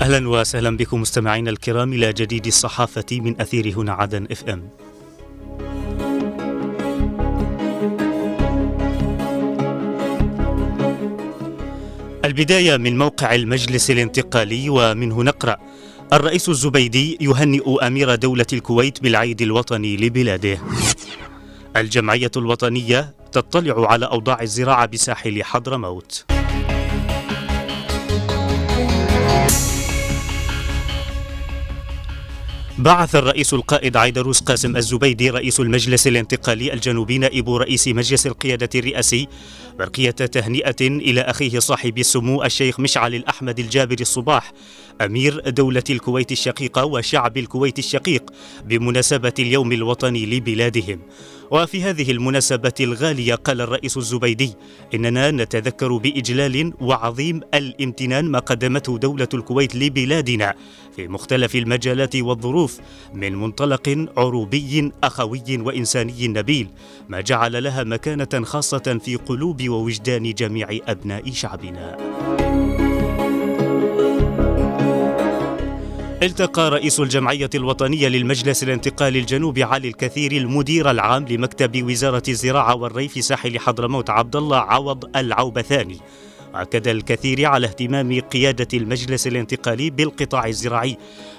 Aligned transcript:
أهلا 0.00 0.28
وسهلا 0.28 0.76
بكم 0.76 1.00
مستمعينا 1.00 1.50
الكرام 1.50 1.92
إلى 1.92 2.12
جديد 2.12 2.46
الصحافة 2.46 3.04
من 3.12 3.40
أثير 3.40 3.68
هنا 3.76 3.92
عدن 3.92 4.26
إف 4.30 4.44
إم. 4.48 4.68
البداية 12.24 12.76
من 12.76 12.98
موقع 12.98 13.34
المجلس 13.34 13.90
الانتقالي 13.90 14.70
ومنه 14.70 15.22
نقرأ 15.22 15.56
الرئيس 16.12 16.48
الزبيدي 16.48 17.18
يهنئ 17.20 17.86
أمير 17.86 18.14
دولة 18.14 18.46
الكويت 18.52 19.02
بالعيد 19.02 19.42
الوطني 19.42 19.96
لبلاده. 19.96 20.58
الجمعية 21.76 22.30
الوطنية 22.36 23.14
تطلع 23.32 23.92
على 23.92 24.06
أوضاع 24.06 24.42
الزراعة 24.42 24.86
بساحل 24.86 25.44
حضرموت. 25.44 26.39
بعث 32.80 33.16
الرئيس 33.16 33.54
القائد 33.54 33.96
عيدروس 33.96 34.40
قاسم 34.40 34.76
الزبيدي 34.76 35.30
رئيس 35.30 35.60
المجلس 35.60 36.06
الانتقالي 36.06 36.72
الجنوبي 36.72 37.18
نائب 37.18 37.50
رئيس 37.50 37.88
مجلس 37.88 38.26
القيادة 38.26 38.68
الرئاسي 38.74 39.28
برقية 39.78 40.10
تهنئة 40.10 40.76
إلى 40.80 41.20
أخيه 41.20 41.58
صاحب 41.58 41.98
السمو 41.98 42.44
الشيخ 42.44 42.80
مشعل 42.80 43.14
الأحمد 43.14 43.58
الجابر 43.58 43.96
الصباح 44.00 44.52
أمير 45.00 45.40
دولة 45.40 45.84
الكويت 45.90 46.32
الشقيقة 46.32 46.84
وشعب 46.84 47.38
الكويت 47.38 47.78
الشقيق 47.78 48.30
بمناسبة 48.64 49.34
اليوم 49.38 49.72
الوطني 49.72 50.26
لبلادهم. 50.26 51.00
وفي 51.50 51.82
هذه 51.82 52.10
المناسبة 52.10 52.72
الغالية 52.80 53.34
قال 53.34 53.60
الرئيس 53.60 53.96
الزبيدي 53.96 54.54
إننا 54.94 55.30
نتذكر 55.30 55.96
بإجلال 55.96 56.72
وعظيم 56.80 57.40
الامتنان 57.54 58.24
ما 58.24 58.38
قدمته 58.38 58.98
دولة 58.98 59.28
الكويت 59.34 59.74
لبلادنا 59.74 60.54
في 60.96 61.08
مختلف 61.08 61.54
المجالات 61.54 62.16
والظروف 62.16 62.80
من 63.14 63.36
منطلق 63.36 64.08
عروبي 64.16 64.92
أخوي 65.04 65.42
وإنساني 65.50 66.28
نبيل 66.28 66.68
ما 67.08 67.20
جعل 67.20 67.62
لها 67.62 67.84
مكانة 67.84 68.44
خاصة 68.44 69.00
في 69.04 69.16
قلوب 69.16 69.68
ووجدان 69.68 70.34
جميع 70.34 70.68
أبناء 70.88 71.32
شعبنا. 71.32 71.96
التقى 76.22 76.70
رئيس 76.70 77.00
الجمعية 77.00 77.50
الوطنية 77.54 78.08
للمجلس 78.08 78.62
الانتقالي 78.62 79.18
الجنوبي 79.18 79.64
علي 79.64 79.88
الكثير 79.88 80.32
المدير 80.32 80.90
العام 80.90 81.24
لمكتب 81.28 81.82
وزارة 81.82 82.22
الزراعة 82.28 82.74
والري 82.74 83.08
في 83.08 83.22
ساحل 83.22 83.58
حضرموت 83.58 84.10
عبد 84.10 84.36
الله 84.36 84.56
عوض 84.56 85.16
العوبثاني. 85.16 85.98
أكد 86.54 86.88
الكثير 86.88 87.46
على 87.46 87.66
اهتمام 87.66 88.20
قيادة 88.20 88.68
المجلس 88.74 89.26
الانتقالي 89.26 89.90
بالقطاع 89.90 90.46
الزراعي 90.46 90.96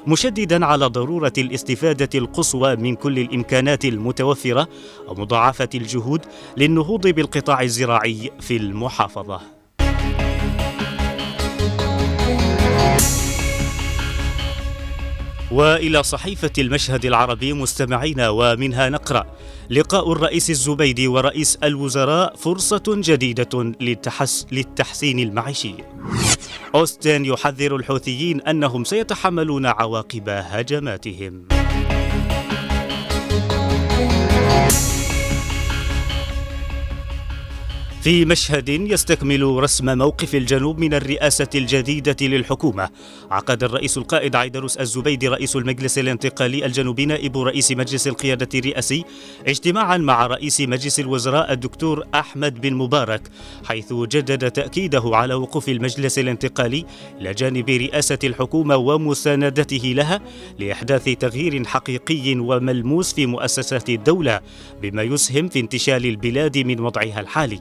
مشددا 0.07 0.65
على 0.65 0.85
ضرورة 0.85 1.33
الاستفادة 1.37 2.09
القصوى 2.15 2.75
من 2.75 2.95
كل 2.95 3.19
الإمكانات 3.19 3.85
المتوفرة 3.85 4.67
ومضاعفة 5.07 5.69
الجهود 5.75 6.21
للنهوض 6.57 7.07
بالقطاع 7.07 7.61
الزراعي 7.61 8.31
في 8.39 8.57
المحافظة. 8.57 9.60
وإلى 15.51 16.03
صحيفة 16.03 16.51
المشهد 16.57 17.05
العربي 17.05 17.53
مستمعينا 17.53 18.29
ومنها 18.29 18.89
نقرأ 18.89 19.25
لقاء 19.69 20.11
الرئيس 20.11 20.49
الزبيدي 20.49 21.07
ورئيس 21.07 21.55
الوزراء 21.63 22.35
فرصة 22.35 22.83
جديدة 22.87 23.73
للتحس 23.81 24.45
للتحسين 24.51 25.19
المعيشي. 25.19 25.75
أوستن 26.75 27.25
يحذر 27.25 27.75
الحوثيين 27.75 28.41
أنهم 28.41 28.83
سيتحملون 28.83 29.65
عواقب 29.65 30.29
هجماتهم. 30.29 31.60
في 38.01 38.25
مشهد 38.25 38.69
يستكمل 38.69 39.43
رسم 39.43 39.97
موقف 39.97 40.35
الجنوب 40.35 40.79
من 40.79 40.93
الرئاسة 40.93 41.47
الجديدة 41.55 42.15
للحكومة. 42.21 42.89
عقد 43.31 43.63
الرئيس 43.63 43.97
القائد 43.97 44.35
عيدروس 44.35 44.77
الزبيدي 44.77 45.27
رئيس 45.27 45.55
المجلس 45.55 45.97
الانتقالي 45.97 46.65
الجنوبي 46.65 47.05
نائب 47.05 47.37
رئيس 47.37 47.71
مجلس 47.71 48.07
القيادة 48.07 48.59
الرئاسي 48.59 49.03
اجتماعا 49.47 49.97
مع 49.97 50.27
رئيس 50.27 50.61
مجلس 50.61 50.99
الوزراء 50.99 51.53
الدكتور 51.53 52.03
أحمد 52.15 52.61
بن 52.61 52.73
مبارك 52.73 53.21
حيث 53.65 53.93
جدد 53.93 54.51
تأكيده 54.51 55.03
على 55.05 55.33
وقوف 55.33 55.69
المجلس 55.69 56.19
الانتقالي 56.19 56.85
إلى 57.21 57.33
جانب 57.33 57.69
رئاسة 57.69 58.19
الحكومة 58.23 58.75
ومساندته 58.75 59.93
لها 59.95 60.21
لإحداث 60.59 61.09
تغيير 61.09 61.65
حقيقي 61.65 62.35
وملموس 62.35 63.13
في 63.13 63.25
مؤسسات 63.25 63.89
الدولة 63.89 64.39
بما 64.81 65.03
يسهم 65.03 65.49
في 65.49 65.59
انتشال 65.59 66.05
البلاد 66.05 66.57
من 66.57 66.79
وضعها 66.79 67.19
الحالي. 67.19 67.59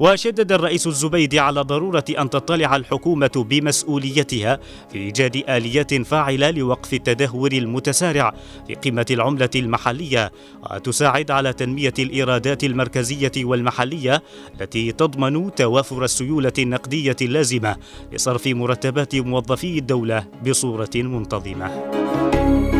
وشدد 0.00 0.52
الرئيس 0.52 0.86
الزبيدي 0.86 1.40
على 1.40 1.60
ضرورة 1.60 2.04
أن 2.18 2.30
تطلع 2.30 2.76
الحكومة 2.76 3.30
بمسؤوليتها 3.36 4.58
في 4.92 4.98
إيجاد 4.98 5.44
آليات 5.48 5.94
فاعلة 5.94 6.50
لوقف 6.50 6.94
التدهور 6.94 7.52
المتسارع 7.52 8.34
في 8.66 8.74
قيمة 8.74 9.06
العملة 9.10 9.50
المحلية 9.56 10.32
وتساعد 10.70 11.30
على 11.30 11.52
تنمية 11.52 11.94
الإيرادات 11.98 12.64
المركزية 12.64 13.32
والمحلية 13.36 14.22
التي 14.60 14.92
تضمن 14.92 15.54
توافر 15.54 16.04
السيولة 16.04 16.52
النقدية 16.58 17.16
اللازمة 17.22 17.76
لصرف 18.12 18.46
مرتبات 18.46 19.14
موظفي 19.14 19.78
الدولة 19.78 20.24
بصورة 20.46 20.90
منتظمة. 20.94 22.71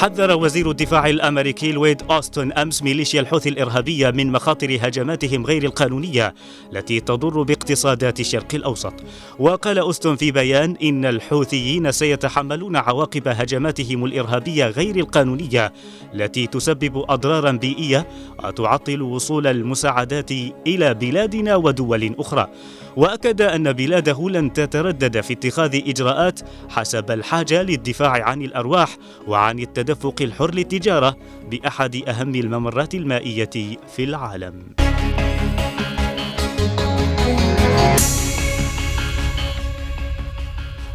حذر 0.00 0.36
وزير 0.36 0.70
الدفاع 0.70 1.08
الأمريكي 1.08 1.72
لويد 1.72 2.02
أوستن 2.10 2.52
أمس 2.52 2.82
ميليشيا 2.82 3.20
الحوثي 3.20 3.48
الإرهابية 3.48 4.10
من 4.10 4.32
مخاطر 4.32 4.78
هجماتهم 4.80 5.46
غير 5.46 5.64
القانونية 5.64 6.34
التي 6.72 7.00
تضر 7.00 7.42
باقتصادات 7.42 8.20
الشرق 8.20 8.54
الأوسط. 8.54 8.94
وقال 9.38 9.78
أوستن 9.78 10.16
في 10.16 10.30
بيان 10.30 10.76
إن 10.82 11.04
الحوثيين 11.04 11.92
سيتحملون 11.92 12.76
عواقب 12.76 13.28
هجماتهم 13.28 14.04
الإرهابية 14.04 14.66
غير 14.66 14.96
القانونية 14.96 15.72
التي 16.14 16.46
تسبب 16.46 17.04
أضرارا 17.08 17.50
بيئية 17.50 18.06
وتعطل 18.44 19.02
وصول 19.02 19.46
المساعدات 19.46 20.30
إلى 20.66 20.94
بلادنا 20.94 21.56
ودول 21.56 22.14
أخرى. 22.18 22.48
وأكد 22.96 23.42
أن 23.42 23.72
بلاده 23.72 24.28
لن 24.28 24.52
تتردد 24.52 25.20
في 25.20 25.32
اتخاذ 25.32 25.74
إجراءات 25.88 26.40
حسب 26.68 27.10
الحاجة 27.10 27.62
للدفاع 27.62 28.10
عن 28.28 28.42
الأرواح 28.42 28.96
وعن 29.28 29.58
التدفق 29.90 30.22
الحر 30.22 30.54
للتجارة 30.54 31.16
بأحد 31.50 31.96
أهم 32.08 32.34
الممرات 32.34 32.94
المائية 32.94 33.50
في 33.96 34.04
العالم. 34.04 34.74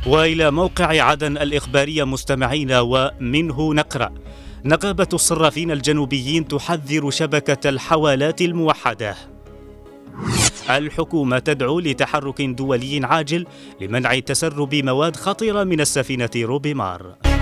وإلى 0.07 0.51
موقع 0.51 1.03
عدن 1.03 1.37
الإخبارية 1.37 2.03
مستمعين 2.03 2.71
ومنه 2.71 3.73
نقرأ. 3.73 4.13
نقابة 4.65 5.07
الصرافين 5.13 5.71
الجنوبيين 5.71 6.47
تحذر 6.47 7.09
شبكة 7.09 7.69
الحوالات 7.69 8.41
الموحدة. 8.41 9.15
الحكومة 10.69 11.39
تدعو 11.39 11.79
لتحرك 11.79 12.41
دولي 12.41 12.99
عاجل 13.03 13.45
لمنع 13.81 14.19
تسرب 14.19 14.75
مواد 14.75 15.15
خطيرة 15.15 15.63
من 15.63 15.81
السفينة 15.81 16.29
روبيمار. 16.35 17.34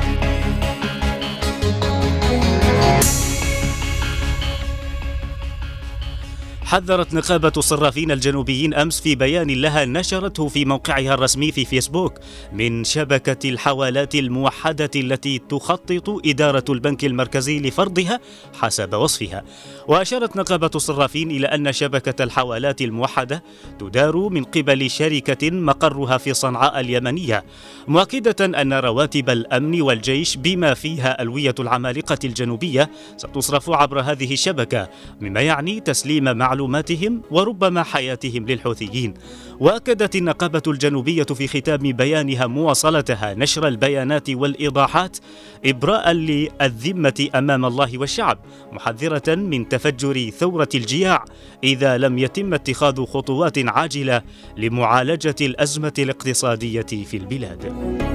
حذرت 6.73 7.13
نقابة 7.13 7.51
الصرافين 7.57 8.11
الجنوبيين 8.11 8.73
أمس 8.73 9.01
في 9.01 9.15
بيان 9.15 9.49
لها 9.49 9.85
نشرته 9.85 10.47
في 10.47 10.65
موقعها 10.65 11.13
الرسمي 11.13 11.51
في 11.51 11.65
فيسبوك 11.65 12.13
من 12.53 12.83
شبكة 12.83 13.49
الحوالات 13.49 14.15
الموحدة 14.15 14.89
التي 14.95 15.39
تخطط 15.39 16.09
إدارة 16.25 16.63
البنك 16.69 17.05
المركزي 17.05 17.59
لفرضها 17.59 18.19
حسب 18.53 18.93
وصفها. 18.93 19.43
وأشارت 19.87 20.35
نقابة 20.35 20.69
الصرافين 20.75 21.31
إلى 21.31 21.47
أن 21.47 21.73
شبكة 21.73 22.23
الحوالات 22.23 22.81
الموحدة 22.81 23.43
تدار 23.79 24.17
من 24.17 24.43
قبل 24.43 24.89
شركة 24.89 25.51
مقرها 25.51 26.17
في 26.17 26.33
صنعاء 26.33 26.79
اليمنية 26.79 27.43
مؤكدة 27.87 28.61
أن 28.61 28.73
رواتب 28.73 29.29
الأمن 29.29 29.81
والجيش 29.81 30.37
بما 30.37 30.73
فيها 30.73 31.21
ألوية 31.21 31.55
العمالقة 31.59 32.19
الجنوبية 32.23 32.89
ستصرف 33.17 33.69
عبر 33.69 33.99
هذه 33.99 34.33
الشبكة 34.33 34.89
مما 35.21 35.41
يعني 35.41 35.79
تسليم 35.79 36.37
معلومات 36.37 36.62
معلوماتهم 36.67 37.21
وربما 37.31 37.83
حياتهم 37.83 38.45
للحوثيين. 38.45 39.13
وأكدت 39.59 40.15
النقابة 40.15 40.61
الجنوبية 40.67 41.23
في 41.23 41.47
ختام 41.47 41.77
بيانها 41.77 42.47
مواصلتها 42.47 43.33
نشر 43.33 43.67
البيانات 43.67 44.29
والإيضاحات 44.29 45.17
إبراء 45.65 46.11
للذمة 46.11 47.27
أمام 47.35 47.65
الله 47.65 47.97
والشعب 47.97 48.37
محذرة 48.71 49.35
من 49.35 49.69
تفجر 49.69 50.29
ثورة 50.29 50.69
الجياع 50.75 51.25
إذا 51.63 51.97
لم 51.97 52.19
يتم 52.19 52.53
اتخاذ 52.53 53.05
خطوات 53.05 53.57
عاجلة 53.57 54.21
لمعالجة 54.57 55.35
الأزمة 55.41 55.93
الاقتصادية 55.99 57.05
في 57.05 57.17
البلاد. 57.17 58.12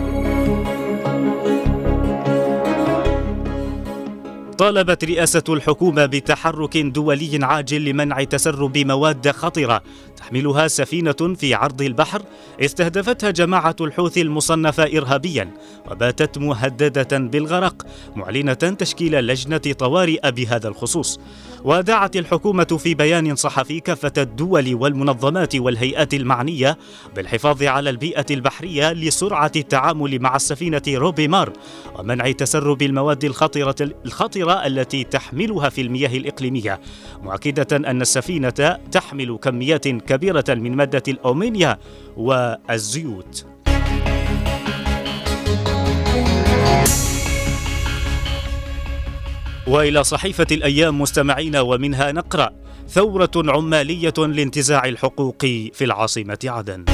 طالبت 4.58 5.05
رئاسة 5.05 5.43
الحكومة 5.49 6.06
بتحرك 6.06 6.76
دولي 6.76 7.38
عاجل 7.43 7.84
لمنع 7.84 8.25
تسرب 8.25 8.78
مواد 8.78 9.31
خطرة 9.31 9.82
تحملها 10.18 10.68
سفينة 10.68 11.34
في 11.38 11.54
عرض 11.54 11.82
البحر 11.82 12.22
استهدفتها 12.60 13.30
جماعة 13.30 13.76
الحوثي 13.80 14.22
المصنفة 14.22 14.82
إرهابيا 14.82 15.50
وباتت 15.90 16.38
مهددة 16.38 17.18
بالغرق 17.18 17.86
معلنة 18.16 18.54
تشكيل 18.54 19.26
لجنة 19.26 19.58
طوارئ 19.58 20.30
بهذا 20.30 20.68
الخصوص. 20.68 21.20
ودعت 21.64 22.16
الحكومة 22.16 22.64
في 22.64 22.94
بيان 22.94 23.36
صحفي 23.36 23.80
كافة 23.80 24.12
الدول 24.18 24.74
والمنظمات 24.74 25.56
والهيئات 25.56 26.14
المعنية 26.14 26.78
بالحفاظ 27.16 27.62
على 27.62 27.90
البيئة 27.90 28.26
البحرية 28.30 28.92
لسرعة 28.92 29.52
التعامل 29.56 30.18
مع 30.22 30.36
السفينة 30.36 30.82
روبي 30.88 31.28
مار 31.28 31.52
ومنع 31.98 32.30
تسرب 32.30 32.82
المواد 32.82 33.24
الخطرة 33.24 33.74
الخطرة 34.04 34.66
التي 34.66 35.04
تحملها 35.04 35.68
في 35.68 35.80
المياه 35.80 36.16
الإقليمية 36.16 36.80
مؤكدة 37.22 37.76
أن 37.76 38.00
السفينة 38.00 38.78
تحمل 38.92 39.38
كميات 39.42 39.86
كبيرة 40.08 40.44
من 40.49 40.76
مادة 40.76 41.02
الأومنيا 41.08 41.78
والزيوت. 42.16 43.46
وإلى 49.66 50.05
صحيفة 50.05 50.46
الأيام 50.52 51.00
مستمعين 51.00 51.56
ومنها 51.56 52.12
نقرأ 52.12 52.50
ثورة 52.88 53.31
عمالية 53.37 54.14
لانتزاع 54.19 54.84
الحقوق 54.84 55.40
في 55.72 55.84
العاصمة 55.84 56.38
عدن. 56.44 56.84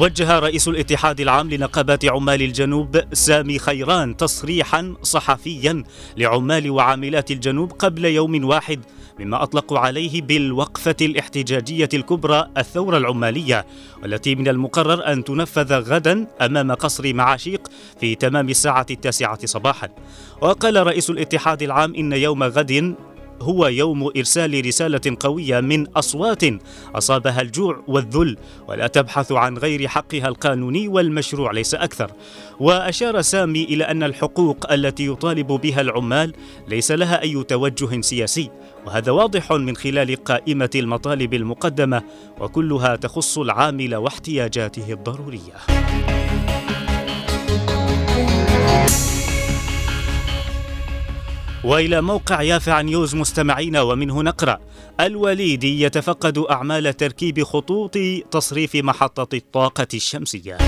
وجه 0.00 0.38
رئيس 0.38 0.68
الاتحاد 0.68 1.20
العام 1.20 1.50
لنقابات 1.50 2.04
عمال 2.04 2.42
الجنوب 2.42 3.00
سامي 3.12 3.58
خيران 3.58 4.16
تصريحا 4.16 4.94
صحفيا 5.02 5.84
لعمال 6.16 6.70
وعاملات 6.70 7.30
الجنوب 7.30 7.72
قبل 7.72 8.04
يوم 8.04 8.44
واحد 8.44 8.80
مما 9.18 9.42
اطلقوا 9.42 9.78
عليه 9.78 10.22
بالوقفة 10.22 10.96
الاحتجاجية 11.00 11.88
الكبرى 11.94 12.50
الثورة 12.58 12.98
العمالية 12.98 13.66
والتي 14.02 14.34
من 14.34 14.48
المقرر 14.48 15.12
أن 15.12 15.24
تنفذ 15.24 15.72
غدا 15.74 16.26
أمام 16.40 16.72
قصر 16.72 17.14
معاشيق 17.14 17.68
في 18.00 18.14
تمام 18.14 18.48
الساعة 18.48 18.86
التاسعة 18.90 19.46
صباحا. 19.46 19.88
وقال 20.40 20.86
رئيس 20.86 21.10
الاتحاد 21.10 21.62
العام 21.62 21.94
إن 21.94 22.12
يوم 22.12 22.42
غد 22.42 22.94
هو 23.42 23.66
يوم 23.66 24.10
إرسال 24.16 24.66
رسالة 24.66 25.16
قوية 25.20 25.60
من 25.60 25.86
أصوات 25.86 26.42
أصابها 26.94 27.40
الجوع 27.40 27.82
والذل 27.88 28.36
ولا 28.68 28.86
تبحث 28.86 29.32
عن 29.32 29.58
غير 29.58 29.88
حقها 29.88 30.28
القانوني 30.28 30.88
والمشروع 30.88 31.50
ليس 31.52 31.74
أكثر. 31.74 32.10
وأشار 32.60 33.20
سامي 33.20 33.64
إلى 33.64 33.84
أن 33.84 34.02
الحقوق 34.02 34.72
التي 34.72 35.06
يطالب 35.06 35.46
بها 35.46 35.80
العمال 35.80 36.32
ليس 36.68 36.92
لها 36.92 37.22
أي 37.22 37.44
توجه 37.44 38.00
سياسي 38.00 38.50
وهذا 38.86 39.12
واضح 39.12 39.52
من 39.52 39.76
خلال 39.76 40.24
قائمة 40.24 40.70
المطالب 40.74 41.34
المقدمة 41.34 42.02
وكلها 42.40 42.96
تخص 42.96 43.38
العامل 43.38 43.96
واحتياجاته 43.96 44.92
الضرورية. 44.92 45.54
وإلى 51.64 52.00
موقع 52.00 52.42
يافع 52.42 52.80
نيوز 52.80 53.14
مستمعين 53.14 53.76
ومنه 53.76 54.22
نقرأ. 54.22 54.58
الوليدي 55.00 55.82
يتفقد 55.82 56.38
أعمال 56.38 56.96
تركيب 56.96 57.42
خطوط 57.42 57.98
تصريف 58.30 58.76
محطة 58.76 59.36
الطاقة 59.36 59.88
الشمسية. 59.94 60.58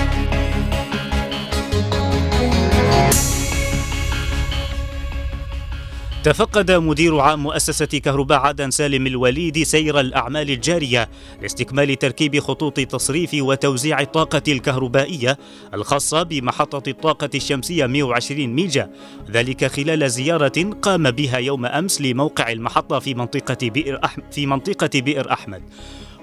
تفقد 6.23 6.71
مدير 6.71 7.19
عام 7.19 7.43
مؤسسة 7.43 7.85
كهرباء 7.85 8.39
عدن 8.39 8.71
سالم 8.71 9.07
الوليد 9.07 9.63
سير 9.63 9.99
الأعمال 9.99 10.51
الجارية 10.51 11.09
لاستكمال 11.41 11.99
تركيب 11.99 12.39
خطوط 12.39 12.79
تصريف 12.79 13.29
وتوزيع 13.33 14.01
الطاقة 14.01 14.41
الكهربائية 14.47 15.37
الخاصة 15.73 16.23
بمحطة 16.23 16.89
الطاقة 16.89 17.29
الشمسية 17.35 17.85
120 17.85 18.47
ميجا 18.47 18.89
ذلك 19.31 19.65
خلال 19.65 20.09
زيارة 20.09 20.69
قام 20.81 21.11
بها 21.11 21.37
يوم 21.37 21.65
أمس 21.65 22.01
لموقع 22.01 22.51
المحطة 22.51 22.99
في 22.99 23.13
منطقة 23.13 23.69
بئر 23.69 23.99
أحمد 24.05 24.23
في 24.31 24.45
منطقة 24.45 25.01
بئر 25.01 25.31
أحمد. 25.31 25.61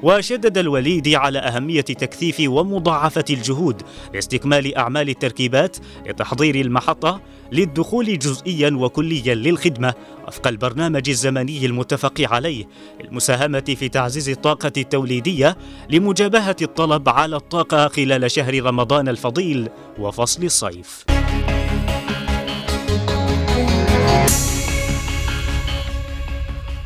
وشدد 0.02 0.58
الوليدي 0.58 1.16
على 1.16 1.38
أهمية 1.38 1.80
تكثيف 1.80 2.36
ومضاعفة 2.40 3.24
الجهود 3.30 3.82
لاستكمال 4.14 4.76
أعمال 4.76 5.08
التركيبات 5.08 5.76
لتحضير 6.06 6.54
المحطة 6.54 7.20
للدخول 7.52 8.18
جزئيا 8.18 8.70
وكليا 8.70 9.34
للخدمة 9.34 9.94
وفق 10.28 10.46
البرنامج 10.46 11.08
الزمني 11.08 11.66
المتفق 11.66 12.20
عليه 12.20 12.64
للمساهمة 13.00 13.74
في 13.78 13.88
تعزيز 13.88 14.28
الطاقة 14.28 14.72
التوليدية 14.76 15.56
لمجابهة 15.90 16.56
الطلب 16.62 17.08
على 17.08 17.36
الطاقة 17.36 17.88
خلال 17.88 18.30
شهر 18.30 18.62
رمضان 18.62 19.08
الفضيل 19.08 19.68
وفصل 19.98 20.44
الصيف. 20.44 21.04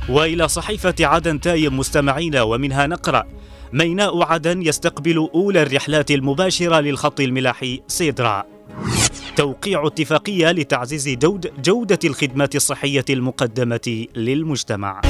وإلى 0.09 0.49
صحيفة 0.49 0.95
عدن 1.01 1.41
تايم 1.41 1.79
مستمعين 1.79 2.37
ومنها 2.37 2.87
نقرأ 2.87 3.27
ميناء 3.73 4.23
عدن 4.23 4.63
يستقبل 4.63 5.29
أولى 5.35 5.63
الرحلات 5.63 6.11
المباشرة 6.11 6.81
للخط 6.81 7.21
الملاحي 7.21 7.81
سيدرا. 7.89 8.45
توقيع 9.37 9.87
اتفاقية 9.87 10.51
لتعزيز 10.51 11.09
جودة 11.59 11.99
الخدمات 12.05 12.57
الصحية 12.57 13.05
المقدمة 13.11 14.07
للمجتمع. 14.17 15.01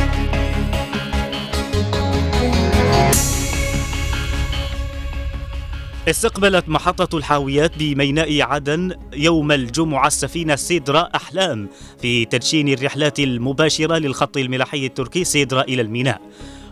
استقبلت 6.08 6.68
محطة 6.68 7.18
الحاويات 7.18 7.78
بميناء 7.78 8.42
عدن 8.42 8.92
يوم 9.12 9.52
الجمعة 9.52 10.06
السفينة 10.06 10.56
سيدرا 10.56 11.08
أحلام 11.14 11.68
في 12.02 12.24
تدشين 12.24 12.68
الرحلات 12.68 13.18
المباشرة 13.20 13.98
للخط 13.98 14.36
الملاحي 14.36 14.86
التركي 14.86 15.24
سيدرا 15.24 15.62
إلى 15.62 15.82
الميناء. 15.82 16.20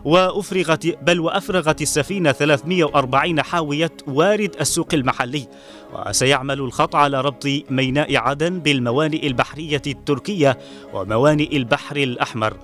وأفرغت 0.04 0.99
بل 1.02 1.21
وأفرغت 1.21 1.82
السفينة 1.82 2.32
340 2.32 3.42
حاوية 3.42 3.90
وارد 4.06 4.56
السوق 4.61 4.88
المحلي 4.94 5.49
وسيعمل 5.92 6.61
الخط 6.61 6.97
على 6.97 7.21
ربط 7.21 7.47
ميناء 7.71 8.16
عدن 8.16 8.59
بالموانئ 8.59 9.26
البحرية 9.26 9.82
التركية 9.87 10.59
وموانئ 10.94 11.56
البحر 11.56 11.97
الأحمر 11.97 12.56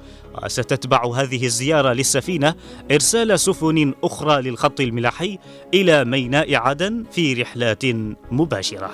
وستتبع 0.45 1.15
هذه 1.15 1.47
الزيارة 1.47 1.93
للسفينة 1.93 2.55
إرسال 2.91 3.41
سفن 3.41 3.95
أخرى 4.05 4.43
للخط 4.43 4.81
الملاحي 4.81 5.39
إلى 5.75 6.05
ميناء 6.05 6.55
عدن 6.55 7.05
في 7.13 7.35
رحلات 7.35 7.85
مباشرة. 8.31 8.91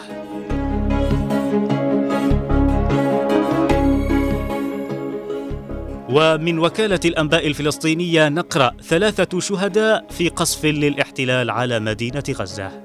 ومن 6.09 6.59
وكالة 6.59 7.01
الأنباء 7.05 7.47
الفلسطينية 7.47 8.29
نقرأ 8.29 8.71
ثلاثة 8.83 9.41
شهداء 9.41 10.07
في 10.11 10.29
قصف 10.29 10.65
للاحتلال 10.65 11.51
على 11.51 11.81
مدينة 11.81 12.25
غزة. 12.31 12.85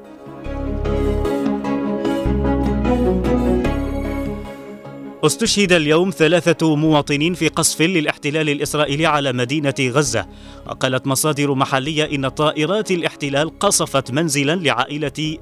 استشهد 5.25 5.71
اليوم 5.71 6.09
ثلاثة 6.09 6.75
مواطنين 6.75 7.33
في 7.33 7.47
قصف 7.47 7.81
للاحتلال 7.81 8.49
الإسرائيلي 8.49 9.05
على 9.05 9.33
مدينة 9.33 9.73
غزة 9.79 10.25
وقالت 10.67 11.07
مصادر 11.07 11.53
محلية 11.53 12.15
إن 12.15 12.27
طائرات 12.27 12.91
الاحتلال 12.91 13.59
قصفت 13.59 14.11
منزلا 14.11 14.55
لعائلة 14.55 15.37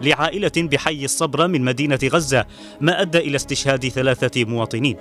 لعائلة 0.00 0.52
بحي 0.56 1.04
الصبرة 1.04 1.46
من 1.46 1.64
مدينة 1.64 1.98
غزة 2.04 2.46
ما 2.80 3.00
أدى 3.00 3.18
إلى 3.18 3.36
استشهاد 3.36 3.88
ثلاثة 3.88 4.44
مواطنين 4.44 4.96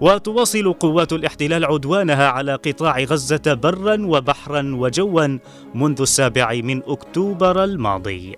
وتواصل 0.00 0.72
قوات 0.72 1.12
الاحتلال 1.12 1.64
عدوانها 1.64 2.28
على 2.28 2.54
قطاع 2.54 2.98
غزة 2.98 3.54
برا 3.54 3.96
وبحرا 4.00 4.72
وجوا 4.74 5.38
منذ 5.74 6.00
السابع 6.00 6.60
من 6.64 6.82
أكتوبر 6.86 7.64
الماضي. 7.64 8.36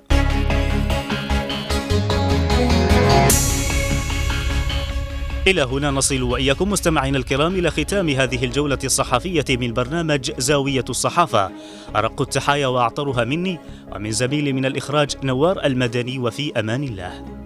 إلى 5.47 5.62
هنا 5.62 5.90
نصل 5.90 6.23
وإياكم 6.23 6.71
مستمعينا 6.71 7.19
الكرام 7.19 7.54
إلى 7.54 7.71
ختام 7.71 8.09
هذه 8.09 8.45
الجولة 8.45 8.78
الصحفية 8.85 9.45
من 9.50 9.73
برنامج 9.73 10.31
زاوية 10.38 10.85
الصحافة. 10.90 11.50
أرق 11.97 12.23
التحايا 12.23 12.66
وأعطرها 12.66 13.25
مني 13.25 13.59
ومن 13.92 14.11
زميلي 14.11 14.52
من 14.52 14.64
الإخراج 14.64 15.11
نوار 15.25 15.64
المدني 15.64 16.19
وفي 16.19 16.61
أمان 16.61 16.85
الله. 16.85 17.41